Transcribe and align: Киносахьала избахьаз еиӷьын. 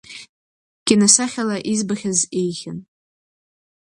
Киносахьала 0.85 1.57
избахьаз 1.71 2.19
еиӷьын. 2.39 2.77